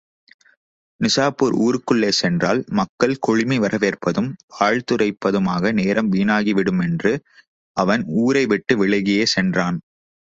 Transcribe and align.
நிசாப்பூர் 1.01 1.55
ஊருக்குள்ளே 1.57 2.09
சென்றால் 2.11 2.61
மக்கள் 2.69 3.13
குழுமி 3.19 3.57
வரவேற்பதும் 3.59 4.29
வாழ்த்துரைப்பதுமாக 4.59 5.73
நேரம் 5.73 6.09
வீணாகி 6.09 6.53
விடுமென்று 6.53 7.13
அவன் 7.77 8.05
ஊரைவிட்டு 8.23 8.75
விலகியே 8.75 9.25
சென்றான். 9.35 9.79